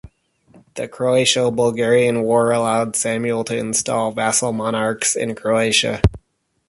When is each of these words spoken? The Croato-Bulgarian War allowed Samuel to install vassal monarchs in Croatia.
The 0.73 0.87
Croato-Bulgarian 0.87 2.23
War 2.23 2.51
allowed 2.51 2.95
Samuel 2.95 3.43
to 3.43 3.55
install 3.55 4.11
vassal 4.11 4.51
monarchs 4.51 5.15
in 5.15 5.35
Croatia. 5.35 6.01